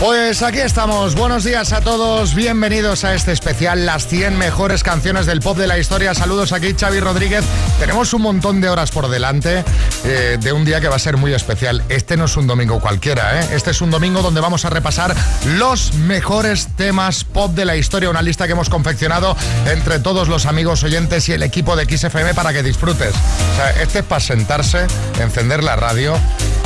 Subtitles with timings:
[0.00, 1.14] Pues aquí estamos.
[1.14, 2.34] Buenos días a todos.
[2.34, 6.14] Bienvenidos a este especial, las 100 mejores canciones del pop de la historia.
[6.14, 7.44] Saludos aquí, Xavi Rodríguez.
[7.78, 9.62] Tenemos un montón de horas por delante
[10.04, 11.84] eh, de un día que va a ser muy especial.
[11.90, 13.48] Este no es un domingo cualquiera, ¿eh?
[13.52, 15.14] Este es un domingo donde vamos a repasar
[15.58, 18.08] los mejores temas pop de la historia.
[18.08, 19.36] Una lista que hemos confeccionado
[19.66, 23.12] entre todos los amigos oyentes y el equipo de XFM para que disfrutes.
[23.78, 24.86] Este es para sentarse,
[25.18, 26.14] encender la radio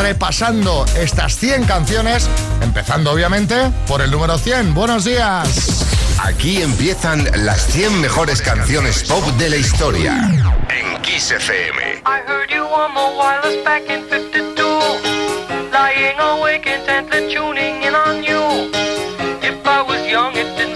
[0.09, 2.31] repasando estas 100 canciones,
[2.63, 3.55] empezando obviamente
[3.87, 4.73] por el número 100.
[4.73, 5.85] Buenos días.
[6.25, 10.15] Aquí empiezan las 100 mejores canciones pop de la historia.
[10.71, 12.01] En Kiss FM.
[12.07, 14.65] I heard you on the wireless back in 52.
[15.75, 18.71] Lying awake intently tuning in on you.
[19.43, 20.68] If I was young, it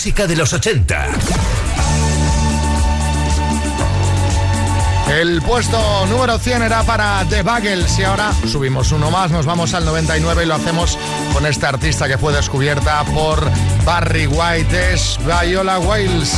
[0.00, 1.08] música de los 80.
[5.10, 9.74] El puesto número 100 era para The Buggles y ahora subimos uno más, nos vamos
[9.74, 10.96] al 99 y lo hacemos
[11.34, 13.46] con esta artista que fue descubierta por
[13.84, 16.32] Barry White, es Viola Wales.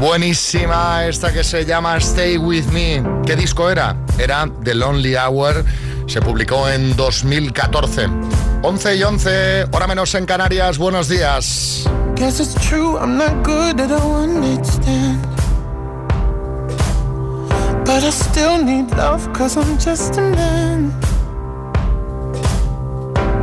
[0.00, 3.04] Buenísima esta que se llama Stay With Me.
[3.26, 3.95] ¿Qué disco era?
[4.19, 5.62] Era The Lonely Hour.
[6.07, 8.09] Se publicó en 2014.
[8.62, 10.78] 11 y 11, hora menos en Canarias.
[10.78, 11.85] Buenos días.
[12.16, 15.21] Guess it's true, I'm not good at a one night stand.
[17.85, 20.95] But I still need love, cause I'm just a man.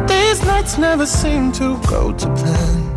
[0.07, 2.96] These nights never seem to go to plan.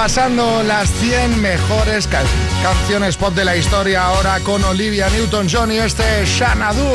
[0.00, 2.08] Repasando las 100 mejores
[2.62, 6.90] canciones pop de la historia ahora con Olivia Newton-John y este Xanadu.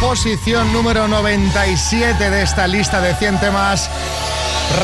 [0.00, 3.88] Posición número 97 de esta lista de 100 temas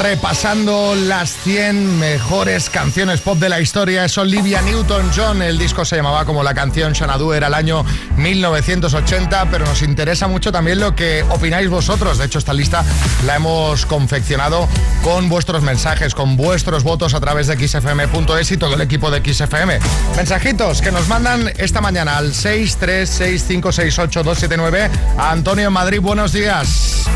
[0.01, 4.05] repasando las 100 mejores canciones pop de la historia.
[4.05, 5.43] Es Olivia Newton-John.
[5.43, 7.85] El disco se llamaba como la canción Xanadu, era el año
[8.17, 12.19] 1980, pero nos interesa mucho también lo que opináis vosotros.
[12.19, 12.85] De hecho, esta lista
[13.27, 14.69] la hemos confeccionado
[15.03, 19.21] con vuestros mensajes, con vuestros votos a través de xfm.es y todo el equipo de
[19.21, 19.79] XFM.
[20.17, 26.01] Mensajitos que nos mandan esta mañana al 636568279 a Antonio en Madrid.
[26.01, 27.07] Buenos días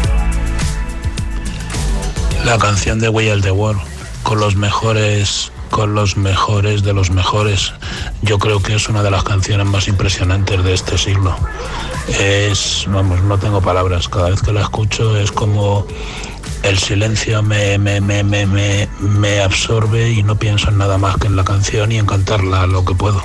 [2.45, 3.81] la canción de We Are the World
[4.23, 7.73] con los mejores con los mejores de los mejores.
[8.23, 11.37] Yo creo que es una de las canciones más impresionantes de este siglo.
[12.19, 14.09] Es, vamos, no tengo palabras.
[14.09, 15.87] Cada vez que la escucho es como
[16.65, 21.29] el silencio me, me, me, me, me absorbe y no pienso en nada más que
[21.29, 23.23] en la canción y en cantarla lo que puedo.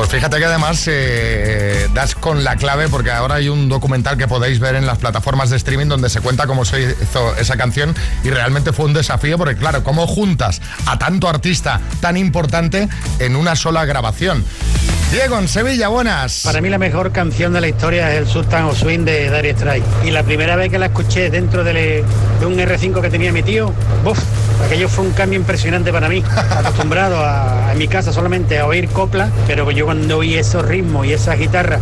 [0.00, 4.26] Pues fíjate que además eh, das con la clave porque ahora hay un documental que
[4.26, 7.94] podéis ver en las plataformas de streaming donde se cuenta cómo se hizo esa canción
[8.24, 12.88] y realmente fue un desafío porque claro, cómo juntas a tanto artista tan importante
[13.18, 14.42] en una sola grabación.
[15.12, 16.42] Diego, en Sevilla, buenas.
[16.44, 19.48] Para mí la mejor canción de la historia es el Sultan of Swing de Dari
[19.48, 19.84] Strike.
[20.04, 22.04] Y la primera vez que la escuché dentro de,
[22.46, 24.20] un R5 que tenía mi tío, ¡buf!
[24.64, 26.22] aquello fue un cambio impresionante para mí.
[26.56, 31.04] Acostumbrado a, en mi casa solamente a oír copla, pero yo cuando oí esos ritmos
[31.04, 31.80] y esa guitarra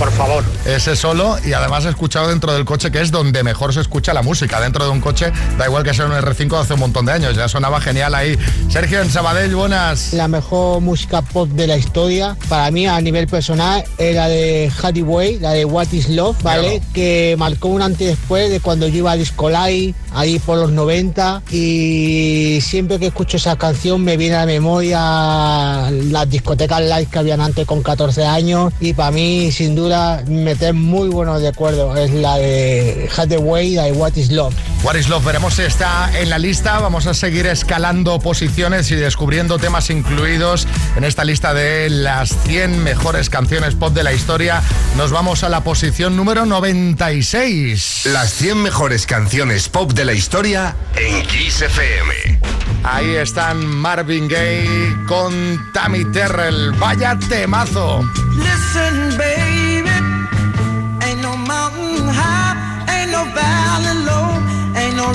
[0.00, 0.42] por favor.
[0.64, 4.14] Ese solo y además he escuchado dentro del coche que es donde mejor se escucha
[4.14, 4.58] la música.
[4.58, 7.36] Dentro de un coche, da igual que sea un R5 hace un montón de años,
[7.36, 8.34] ya sonaba genial ahí.
[8.70, 10.14] Sergio en Sabadell, buenas.
[10.14, 15.02] La mejor música pop de la historia, para mí a nivel personal, era de Hattie
[15.02, 16.80] Way, la de What is Love, ¿vale?
[16.94, 20.72] Que marcó un antes y después de cuando yo iba a Discolai, ahí por los
[20.72, 27.06] 90, y siempre que escucho esa canción me viene a la memoria las discotecas live
[27.06, 29.89] que habían antes con 14 años, y para mí, sin duda,
[30.26, 31.98] meter muy buenos recuerdos.
[31.98, 34.54] Es la de Hattie Way, la de What is Love.
[34.82, 36.78] What is Love, veremos si está en la lista.
[36.78, 42.82] Vamos a seguir escalando posiciones y descubriendo temas incluidos en esta lista de las 100
[42.82, 44.62] mejores canciones pop de la historia.
[44.96, 48.02] Nos vamos a la posición número 96.
[48.06, 52.40] Las 100 mejores canciones pop de la historia en Kiss FM.
[52.82, 56.72] Ahí están Marvin Gaye con Tammy Terrell.
[56.72, 58.02] Vaya temazo.
[58.36, 59.39] Listen, baby,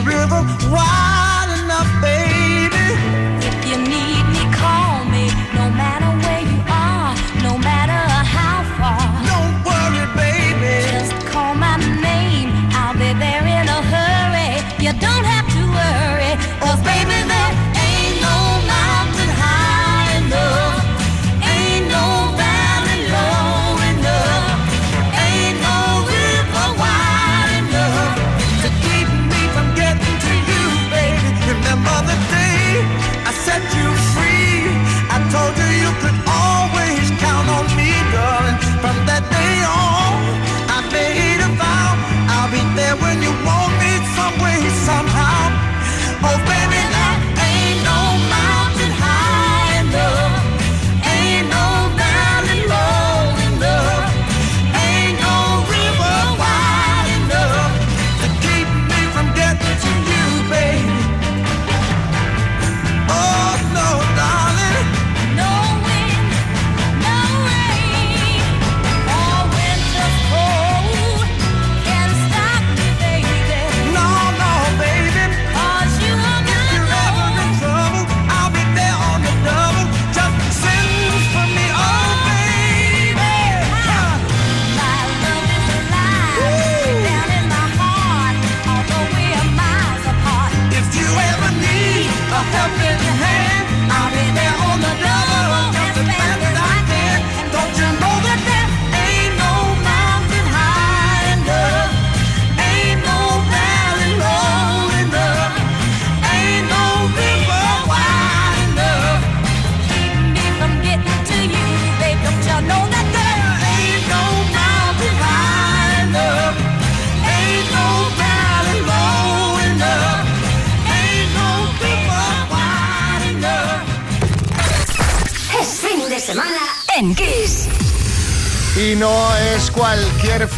[0.04, 0.95] river wide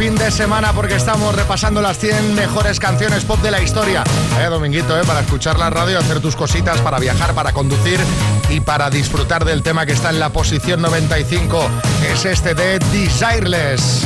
[0.08, 4.06] fin de semana porque estamos repasando las 100 mejores canciones pop de la historia.
[4.50, 8.00] Dominguito, eh, para escuchar la radio, hacer tus cositas, para viajar, para conducir
[8.50, 11.70] y para disfrutar del tema que está en la posición 95.
[12.10, 14.06] Es este de Desireless.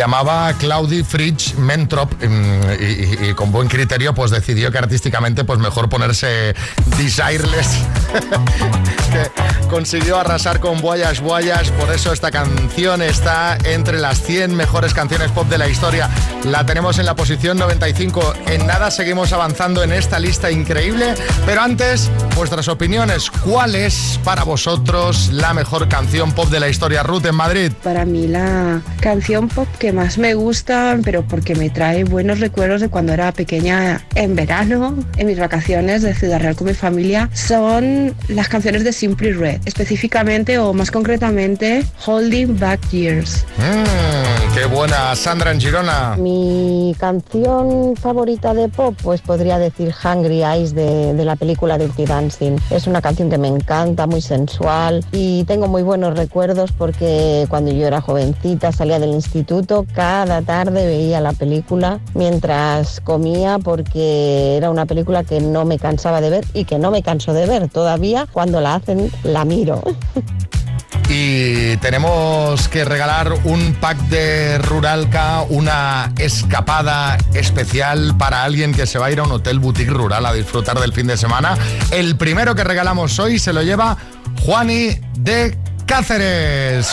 [0.00, 5.90] Llamaba Claudie Fritsch Mentrop mm, y, con buen criterio pues decidió que artísticamente pues mejor
[5.90, 6.54] ponerse
[6.96, 7.84] Desireless.
[9.70, 15.30] consiguió arrasar con Boyas Boyas, por eso esta canción está entre las 100 mejores canciones
[15.32, 16.08] pop de la historia.
[16.44, 18.34] La tenemos en la posición 95.
[18.46, 23.30] En nada seguimos avanzando en esta lista increíble, pero antes vuestras opiniones.
[23.44, 27.02] ¿Cuál es para vosotros la mejor canción pop de la historia?
[27.02, 27.72] Ruth en Madrid.
[27.82, 32.82] Para mí la canción pop que más me gusta, pero porque me trae buenos recuerdos
[32.82, 37.30] de cuando era pequeña en verano, en mis vacaciones de Ciudad Real con mi familia,
[37.32, 43.46] son las canciones de Simply Red, específicamente o más concretamente Holding Back Years.
[43.56, 46.16] Mm, qué buena, Sandra en Girona.
[46.18, 52.04] Mi canción favorita de pop, pues podría decir Hungry Eyes de, de la película Dirty
[52.04, 52.56] Dancing.
[52.70, 57.72] Es una canción que me encanta, muy sensual y tengo muy buenos recuerdos porque cuando
[57.72, 64.70] yo era jovencita salía del instituto, cada tarde veía la película mientras comía porque era
[64.70, 67.68] una película que no me cansaba de ver y que no me canso de ver
[67.68, 68.26] todavía.
[68.32, 69.82] Cuando la hacen, la miro.
[71.08, 78.98] Y tenemos que regalar un pack de Ruralca, una escapada especial para alguien que se
[78.98, 81.56] va a ir a un hotel boutique rural a disfrutar del fin de semana.
[81.90, 83.96] El primero que regalamos hoy se lo lleva
[84.44, 86.92] Juani de Cáceres.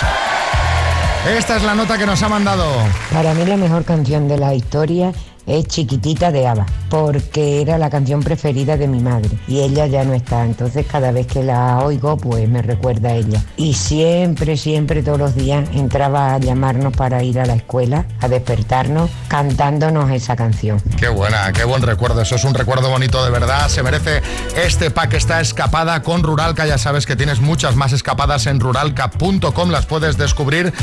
[1.37, 2.65] Esta es la nota que nos ha mandado.
[3.11, 5.13] Para mí la mejor canción de la historia
[5.47, 10.03] es Chiquitita de Ava, porque era la canción preferida de mi madre y ella ya
[10.03, 13.43] no está, entonces cada vez que la oigo pues me recuerda a ella.
[13.55, 18.27] Y siempre, siempre, todos los días entraba a llamarnos para ir a la escuela, a
[18.27, 20.81] despertarnos, cantándonos esa canción.
[20.99, 22.21] Qué buena, qué buen recuerdo.
[22.21, 23.69] Eso es un recuerdo bonito de verdad.
[23.69, 24.21] Se merece
[24.55, 26.65] este pack esta escapada con Ruralca.
[26.65, 29.69] Ya sabes que tienes muchas más escapadas en ruralca.com.
[29.69, 30.73] Las puedes descubrir.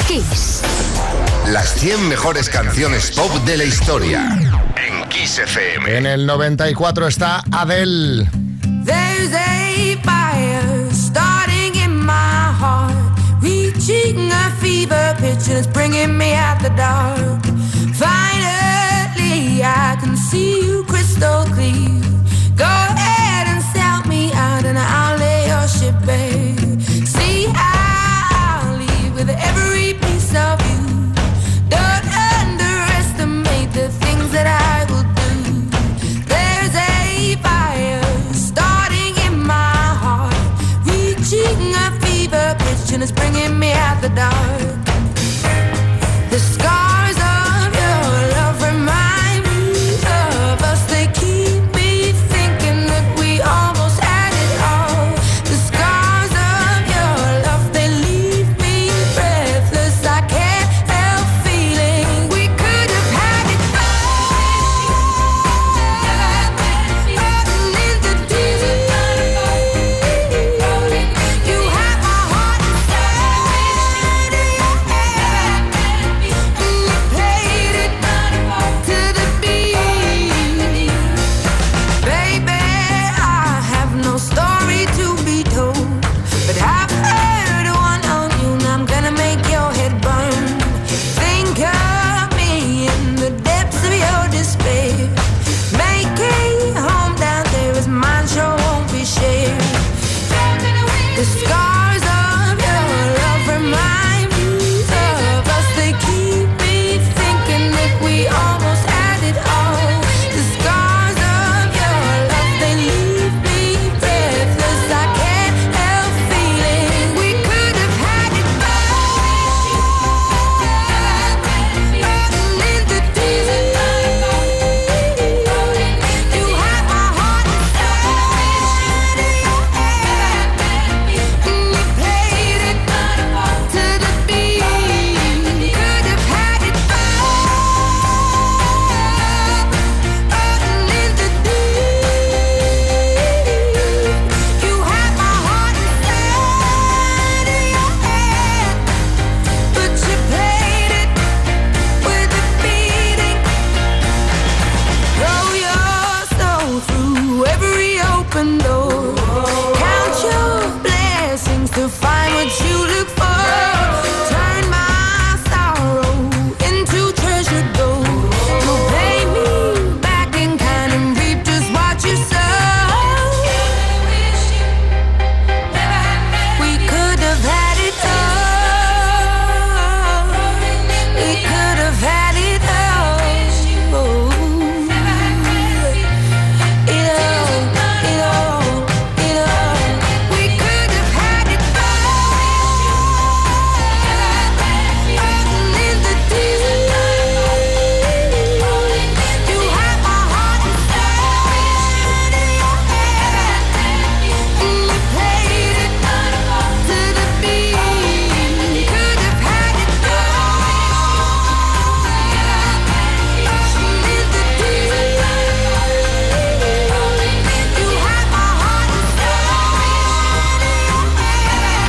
[0.07, 0.63] Kiss.
[1.49, 4.39] Las 100 mejores canciones pop de la historia.
[5.13, 5.97] En Kiss FM.
[5.97, 8.29] En el 94 está Adele.
[8.85, 12.95] There's a fire starting in my heart,
[13.43, 17.02] reaching a fever pitch and it's bringing me out the dark.
[44.03, 44.62] The dark.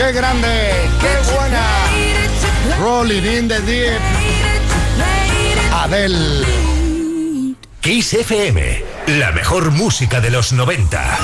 [0.04, 0.74] ¡Qué grande!
[1.00, 1.66] ¡Qué buena!
[2.78, 4.02] Rolling in the deep.
[5.72, 7.26] Adel.
[7.80, 8.84] Kiss FM.
[9.20, 11.20] La mejor música de los 90.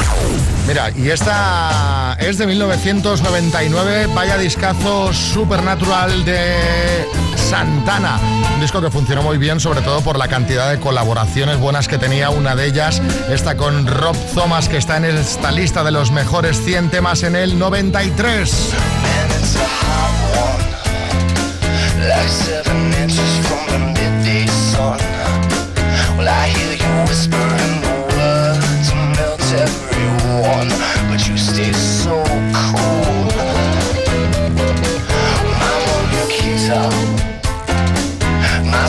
[0.66, 4.08] Mira, y esta es de 1999.
[4.16, 7.06] Vaya discazo Supernatural de
[7.50, 8.20] Santana.
[8.54, 11.98] Un disco que funcionó muy bien, sobre todo por la cantidad de colaboraciones buenas que
[11.98, 12.30] tenía.
[12.30, 16.64] Una de ellas, esta con Rob Thomas, que está en esta lista de los mejores
[16.64, 18.74] 100 temas en el 93.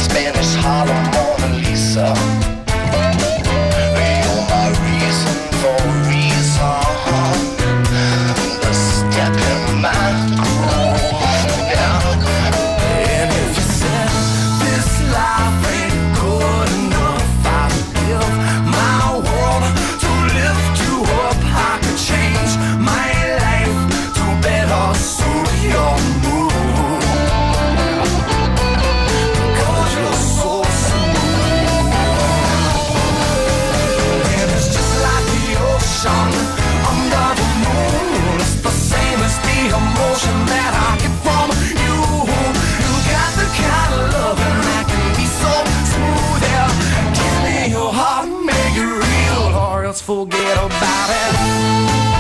[0.04, 2.59] Spanish Harlem Mona Lisa.
[50.80, 52.19] about it.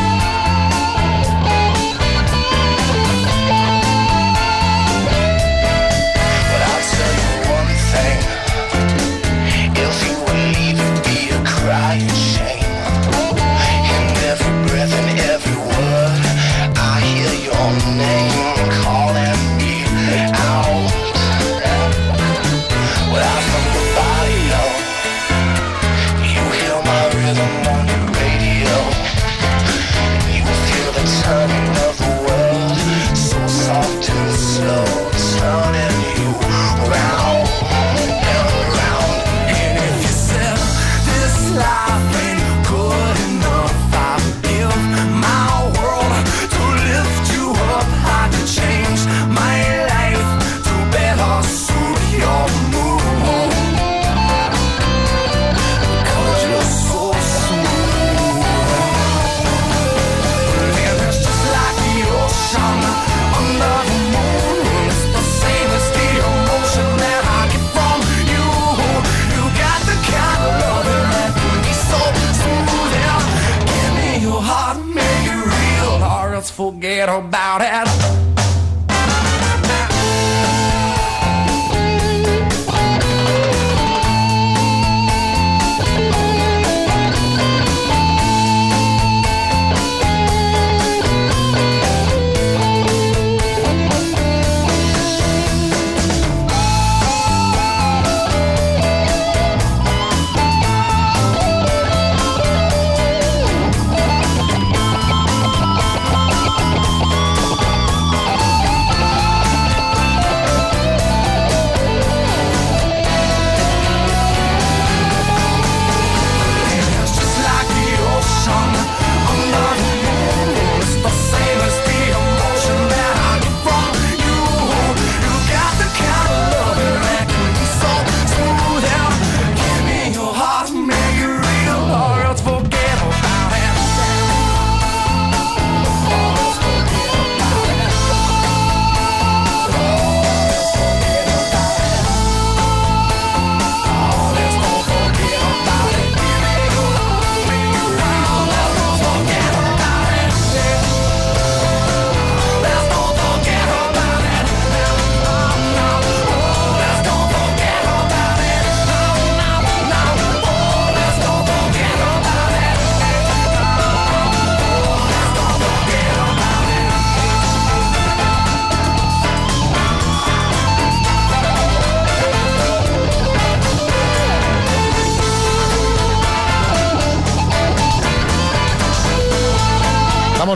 [77.00, 77.89] little about it.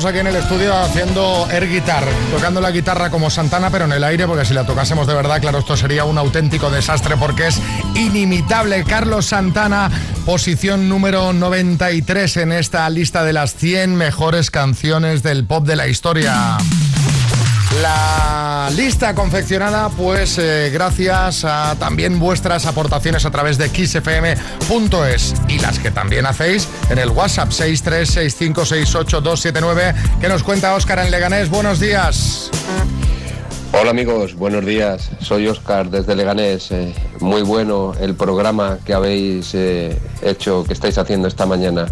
[0.07, 4.05] aquí en el estudio haciendo air guitar, tocando la guitarra como Santana, pero en el
[4.05, 7.61] aire, porque si la tocásemos de verdad, claro, esto sería un auténtico desastre porque es
[7.95, 8.85] inimitable.
[8.85, 9.91] Carlos Santana,
[10.27, 15.87] posición número 93 en esta lista de las 100 mejores canciones del pop de la
[15.87, 16.59] historia.
[17.81, 25.59] La lista confeccionada, pues eh, gracias a también vuestras aportaciones a través de kissfm.es y
[25.59, 31.51] las que también hacéis en el WhatsApp 636568279 que nos cuenta Óscar en Leganés.
[31.51, 32.51] Buenos días.
[33.72, 35.11] Hola amigos, buenos días.
[35.20, 36.70] Soy Oscar desde Leganés.
[36.70, 41.87] Eh, muy bueno el programa que habéis eh, hecho, que estáis haciendo esta mañana.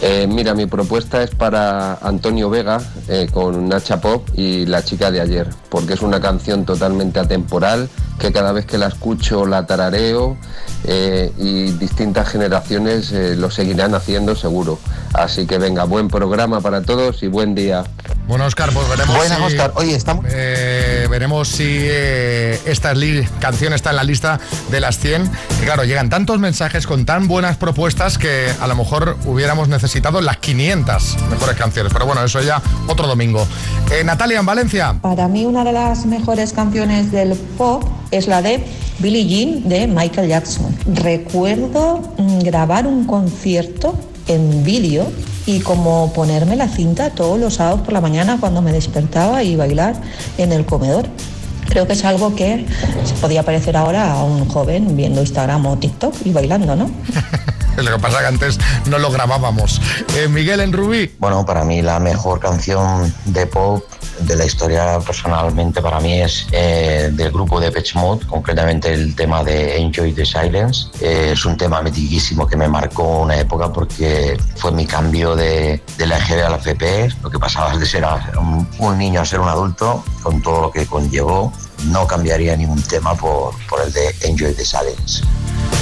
[0.00, 5.10] Eh, mira, mi propuesta es para Antonio Vega eh, con Nacha Pop y La chica
[5.10, 7.88] de ayer, porque es una canción totalmente atemporal
[8.18, 10.36] que cada vez que la escucho la tarareo
[10.84, 14.78] eh, y distintas generaciones eh, lo seguirán haciendo seguro.
[15.14, 17.84] Así que venga, buen programa para todos y buen día.
[18.26, 19.72] Bueno, Oscar, pues veremos Buenas, si, Óscar.
[19.76, 20.24] Oye, estamos...
[20.26, 24.38] veremos si eh, esta li- canción está en la lista
[24.70, 25.30] de las 100.
[25.60, 30.20] Y claro, llegan tantos mensajes con tan buenas propuestas que a lo mejor hubiéramos necesitado
[30.20, 31.92] las 500 mejores canciones.
[31.92, 33.46] Pero bueno, eso ya otro domingo.
[33.90, 34.94] Eh, Natalia, en Valencia.
[35.00, 38.64] Para mí una de las mejores canciones del pop es la de
[38.98, 40.76] Billie Jean de Michael Jackson.
[40.94, 43.94] Recuerdo mm, grabar un concierto
[44.26, 45.10] en vídeo
[45.46, 49.56] y como ponerme la cinta todos los sábados por la mañana cuando me despertaba y
[49.56, 49.94] bailar
[50.36, 51.06] en el comedor.
[51.68, 52.66] Creo que es algo que
[53.04, 56.90] se podía parecer ahora a un joven viendo Instagram o TikTok y bailando, ¿no?
[57.76, 59.80] Lo que pasa que antes no lo grabábamos.
[60.16, 61.14] Eh, Miguel en Rubí.
[61.20, 63.84] Bueno, para mí la mejor canción de pop
[64.20, 69.14] de la historia personalmente para mí es eh, del grupo de Pitch Mode, concretamente el
[69.14, 70.88] tema de Enjoy the Silence.
[71.00, 75.82] Eh, es un tema mitiquísimo que me marcó una época porque fue mi cambio de,
[75.96, 78.04] de la EGB a la FP, lo que pasaba de ser
[78.38, 81.52] un, un niño a ser un adulto, con todo lo que conllevó.
[81.84, 85.22] No cambiaría ningún tema por, por el de Enjoy the Silence.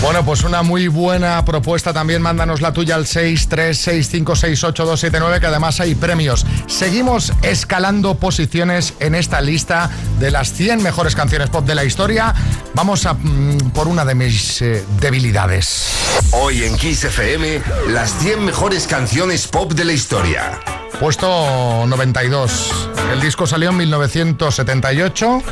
[0.02, 2.22] Bueno, pues una muy buena propuesta también.
[2.22, 6.44] Mándanos la tuya al 636568279, que además hay premios.
[6.66, 9.90] Seguimos escalando posiciones en esta lista
[10.20, 12.34] de las 100 mejores canciones pop de la historia.
[12.74, 15.88] Vamos a mm, por una de mis eh, debilidades.
[16.32, 20.60] Hoy en Kiss FM, las 100 mejores canciones pop de la historia.
[21.00, 22.90] Puesto 92.
[23.12, 25.42] El disco salió en 1978,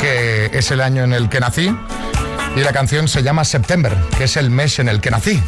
[0.00, 1.74] que es el año en el que nací.
[2.54, 5.42] Y la canción se llama September, que es el mes en el que nací.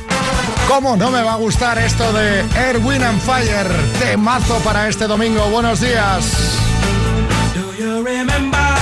[0.68, 3.68] ¿Cómo no me va a gustar esto de Air, Wind and Fire?
[4.00, 5.44] Temazo para este domingo.
[5.50, 6.24] Buenos días.
[7.54, 8.73] Do you remember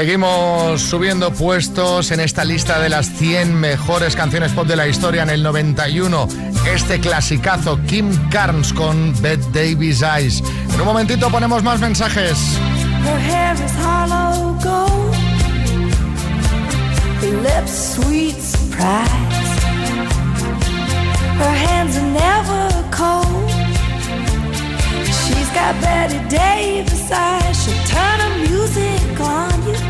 [0.00, 5.24] Seguimos subiendo puestos en esta lista de las 100 mejores canciones pop de la historia
[5.24, 6.26] en el 91.
[6.74, 10.42] Este clasicazo Kim Carnes con Bette Davis Eyes.
[10.72, 12.38] En un momentito ponemos más mensajes.
[13.04, 15.14] Her hair is hollow gold.
[21.38, 23.50] Her hands are never cold.
[25.04, 27.62] She's got Betty Davis eyes.
[27.62, 29.89] She'll turn her music on you.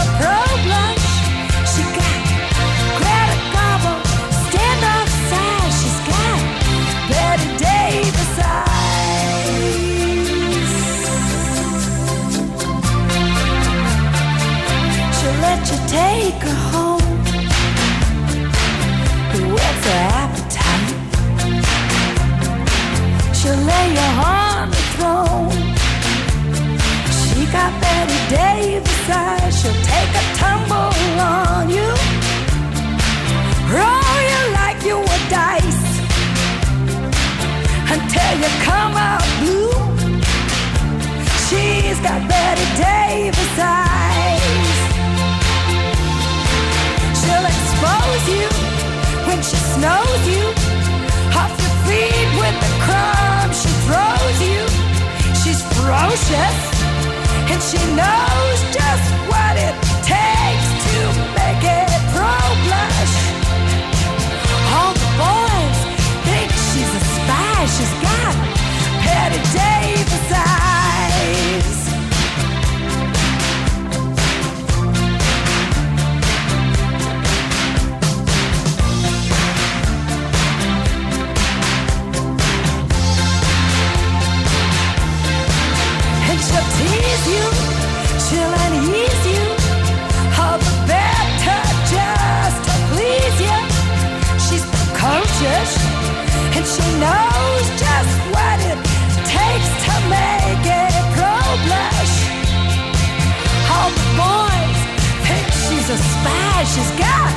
[106.63, 107.31] She's got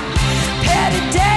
[0.66, 1.33] Patty Davis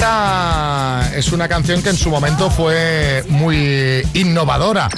[0.00, 4.88] Esta es una canción que en su momento fue muy innovadora.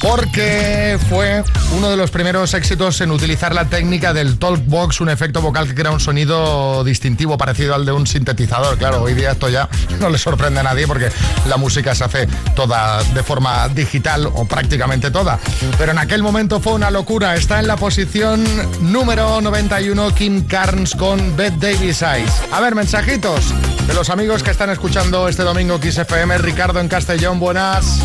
[0.00, 1.42] Porque fue
[1.72, 5.74] uno de los primeros éxitos en utilizar la técnica del talkbox, un efecto vocal que
[5.74, 8.78] crea un sonido distintivo parecido al de un sintetizador.
[8.78, 9.68] Claro, hoy día esto ya
[10.00, 11.10] no le sorprende a nadie porque
[11.48, 15.38] la música se hace toda de forma digital o prácticamente toda.
[15.78, 17.34] Pero en aquel momento fue una locura.
[17.34, 18.44] Está en la posición
[18.80, 22.32] número 91 Kim Carnes con Beth Davis Eyes.
[22.52, 23.54] A ver, mensajitos
[23.86, 26.38] de los amigos que están escuchando este domingo Kiss FM.
[26.38, 28.00] Ricardo en Castellón, buenas.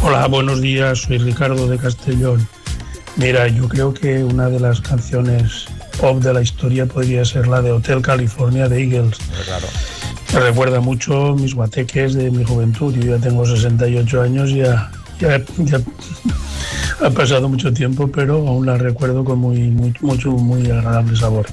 [0.00, 2.46] Hola, buenos días, soy Ricardo de Castellón.
[3.16, 5.66] Mira, yo creo que una de las canciones
[6.00, 9.18] pop de la historia podría ser la de Hotel California de Eagles.
[9.44, 9.66] Claro.
[10.32, 12.94] Me recuerda mucho mis guateques de mi juventud.
[12.94, 15.80] Yo ya tengo 68 años, ya, ya, ya
[17.00, 21.46] ha pasado mucho tiempo, pero aún la recuerdo con muy, muy, mucho, muy agradable sabor.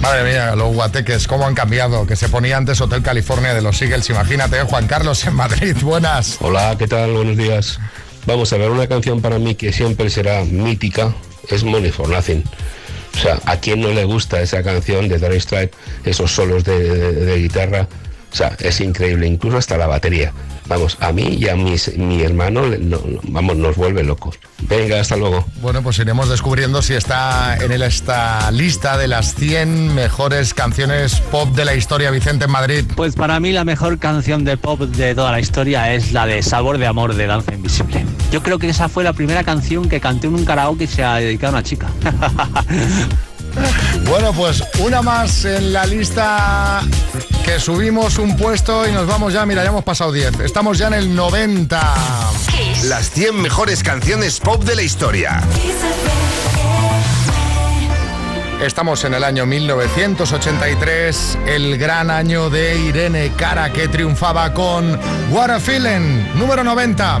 [0.00, 2.06] Madre mía, los guateques, cómo han cambiado.
[2.06, 4.08] Que se ponía antes Hotel California de los Eagles.
[4.10, 4.64] Imagínate, ¿eh?
[4.64, 5.76] Juan Carlos en Madrid.
[5.82, 6.38] Buenas.
[6.40, 7.12] Hola, ¿qué tal?
[7.12, 7.78] Buenos días.
[8.26, 11.14] Vamos a ver, una canción para mí que siempre será mítica
[11.50, 12.42] es Money for Nothing.
[13.14, 16.82] O sea, ¿a quién no le gusta esa canción de Dire Straits, esos solos de,
[16.82, 17.86] de- de guitarra?
[18.32, 20.32] O sea, es increíble, incluso hasta la batería.
[20.66, 24.38] Vamos, a mí y a mis, mi hermano, le- no- no, vamos, nos vuelve locos.
[24.68, 25.44] Venga, hasta luego.
[25.60, 31.20] Bueno, pues iremos descubriendo si está en el- esta lista de las 100 mejores canciones
[31.30, 32.84] pop de la historia, Vicente en Madrid.
[32.96, 36.42] Pues para mí la mejor canción de pop de toda la historia es la de
[36.42, 38.04] Sabor de Amor de Danza Invisible.
[38.32, 41.04] Yo creo que esa fue la primera canción que canté en un karaoke y se
[41.04, 41.88] ha dedicado a una chica.
[44.08, 46.82] Bueno, pues una más en la lista
[47.44, 50.40] que subimos un puesto y nos vamos ya, mira, ya hemos pasado 10.
[50.40, 51.94] Estamos ya en el 90.
[52.84, 55.42] Las 100 mejores canciones pop de la historia.
[58.62, 64.98] Estamos en el año 1983, el gran año de Irene Cara que triunfaba con
[65.30, 67.20] What a Feeling, número 90.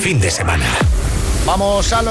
[0.00, 0.64] was de semana.
[1.44, 2.08] Vamos al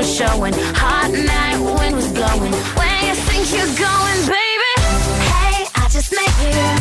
[0.00, 0.54] was showing.
[0.82, 2.52] Hot night, wind was blowing.
[2.78, 4.72] Where you think you're going, baby?
[5.28, 6.79] Hey, I just met you,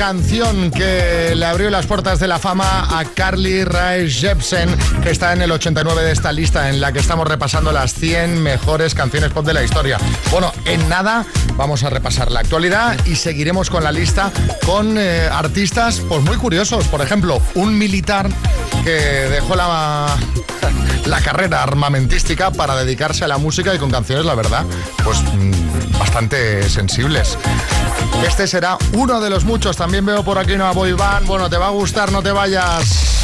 [0.00, 5.34] canción que le abrió las puertas de la fama a Carly Rae Jepsen, que está
[5.34, 9.30] en el 89 de esta lista en la que estamos repasando las 100 mejores canciones
[9.30, 9.98] pop de la historia.
[10.30, 14.32] Bueno, en nada vamos a repasar la actualidad y seguiremos con la lista
[14.64, 16.88] con eh, artistas pues muy curiosos.
[16.88, 18.26] Por ejemplo, un militar
[18.82, 20.16] que dejó la,
[21.04, 24.64] la carrera armamentística para dedicarse a la música y con canciones, la verdad,
[25.04, 27.36] pues mm, bastante sensibles.
[28.26, 29.76] Este será uno de los muchos.
[29.76, 31.26] También veo por aquí una boy band.
[31.26, 33.19] Bueno, te va a gustar, no te vayas.